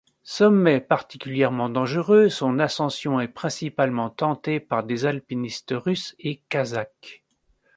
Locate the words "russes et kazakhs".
5.77-7.23